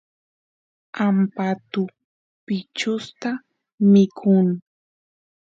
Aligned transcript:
ampatu 1.05 1.81
bichusta 2.45 3.29
mikun 3.91 4.47